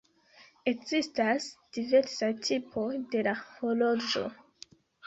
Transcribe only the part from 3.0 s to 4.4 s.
de la horloĝo.